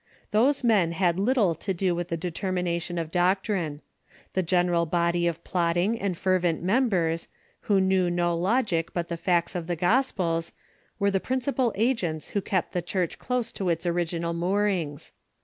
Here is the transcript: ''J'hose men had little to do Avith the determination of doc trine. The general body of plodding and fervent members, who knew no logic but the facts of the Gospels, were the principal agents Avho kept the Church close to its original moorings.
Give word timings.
''J'hose 0.33 0.63
men 0.63 0.93
had 0.93 1.19
little 1.19 1.53
to 1.53 1.75
do 1.75 1.93
Avith 1.93 2.07
the 2.07 2.17
determination 2.17 2.97
of 2.97 3.11
doc 3.11 3.43
trine. 3.43 3.81
The 4.33 4.41
general 4.41 4.87
body 4.87 5.27
of 5.27 5.43
plodding 5.43 5.99
and 5.99 6.17
fervent 6.17 6.63
members, 6.63 7.27
who 7.69 7.79
knew 7.79 8.09
no 8.09 8.35
logic 8.35 8.95
but 8.95 9.09
the 9.09 9.15
facts 9.15 9.53
of 9.53 9.67
the 9.67 9.75
Gospels, 9.75 10.53
were 10.97 11.11
the 11.11 11.19
principal 11.19 11.71
agents 11.75 12.31
Avho 12.31 12.43
kept 12.43 12.71
the 12.71 12.81
Church 12.81 13.19
close 13.19 13.51
to 13.51 13.69
its 13.69 13.85
original 13.85 14.33
moorings. 14.33 15.11